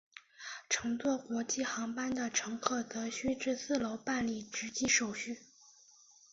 [0.67, 5.37] 乘坐国际航班的乘客则需至四楼办理值机手续。